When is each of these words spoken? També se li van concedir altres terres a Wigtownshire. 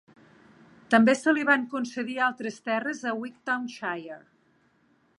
També 0.93 1.15
se 1.19 1.33
li 1.39 1.43
van 1.51 1.67
concedir 1.75 2.17
altres 2.31 2.59
terres 2.71 3.05
a 3.13 3.17
Wigtownshire. 3.23 4.21